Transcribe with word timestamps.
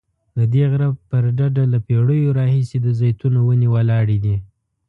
ددې 0.37 0.63
غره 0.71 0.89
پر 1.09 1.23
ډډه 1.37 1.63
له 1.73 1.79
پیړیو 1.87 2.35
راهیسې 2.39 2.77
د 2.81 2.87
زیتونو 2.99 3.39
ونې 3.47 3.67
ولاړې 3.75 4.17
دي. 4.25 4.35